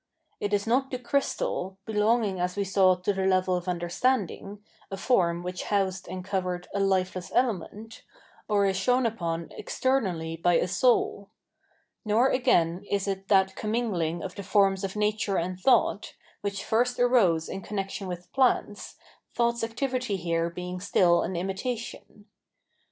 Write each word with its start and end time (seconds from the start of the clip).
It 0.39 0.51
is 0.51 0.65
not 0.65 0.89
the 0.89 0.97
crystal, 0.97 1.77
belong 1.85 2.23
ing 2.23 2.39
as 2.39 2.55
we 2.57 2.63
saw 2.63 2.95
to 2.95 3.13
the 3.13 3.23
level 3.27 3.55
of 3.55 3.67
understanding, 3.67 4.63
a 4.89 4.97
form 4.97 5.43
which 5.43 5.65
housed 5.65 6.07
and 6.07 6.25
covered 6.25 6.67
a 6.73 6.79
lifeless 6.79 7.31
element, 7.35 8.01
or 8.49 8.65
is 8.65 8.75
shone 8.75 9.05
upon 9.05 9.51
externally 9.55 10.35
by 10.35 10.55
a 10.55 10.67
soul. 10.67 11.29
Nor, 12.03 12.29
again, 12.29 12.83
is 12.89 13.07
it 13.07 13.27
that 13.27 13.55
com 13.55 13.73
mingling 13.73 14.23
of 14.25 14.33
the 14.33 14.41
forms 14.41 14.83
of 14.83 14.95
nature 14.95 15.37
and 15.37 15.59
thought, 15.59 16.15
which 16.41 16.65
first 16.65 16.99
arose 16.99 17.47
in 17.47 17.61
connection 17.61 18.07
with 18.07 18.33
plants, 18.33 18.95
thought's 19.35 19.63
activity 19.63 20.15
here 20.17 20.49
being 20.49 20.79
still 20.79 21.21
an 21.21 21.35
imitation. 21.35 22.25